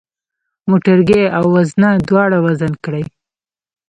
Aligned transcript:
موټرګی 0.69 1.23
او 1.37 1.45
وزنه 1.55 1.89
دواړه 2.07 2.37
وزن 2.45 2.73
کړئ. 2.83 3.03